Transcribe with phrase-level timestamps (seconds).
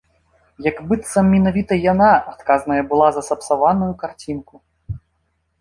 [0.67, 4.53] Як быццам менавіта яна адказная была за сапсаваную карцінку.